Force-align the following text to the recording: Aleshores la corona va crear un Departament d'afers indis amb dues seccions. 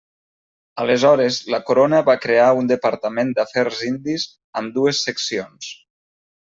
Aleshores 0.83 1.37
la 1.55 1.59
corona 1.67 2.01
va 2.09 2.17
crear 2.25 2.47
un 2.63 2.73
Departament 2.73 3.33
d'afers 3.41 3.87
indis 3.93 4.29
amb 4.63 4.77
dues 4.81 5.07
seccions. 5.11 5.75